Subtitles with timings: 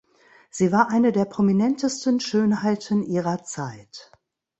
[0.49, 4.11] Sie war eine der prominentesten Schönheiten ihrer Zeit.